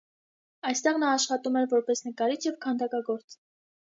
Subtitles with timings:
[0.69, 3.37] Այստեղ նա աշխատում էր որպես նկարիչ և քանդակագործ։